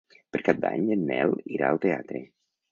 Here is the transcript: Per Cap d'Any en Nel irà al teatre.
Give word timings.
Per 0.35 0.39
Cap 0.47 0.63
d'Any 0.63 0.87
en 0.95 1.05
Nel 1.13 1.37
irà 1.59 1.71
al 1.71 1.85
teatre. 1.87 2.27